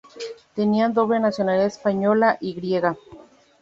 Tenía 0.55 0.89
doble 0.89 1.19
nacionalidad 1.19 1.67
española 1.67 2.39
y 2.41 2.53
griega. 2.55 2.97